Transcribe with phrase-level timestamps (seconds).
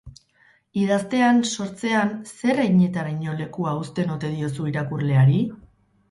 [0.83, 5.37] Idaztean, sortzean, zer heinetaraino lekua uzten ote diozu irakurleari?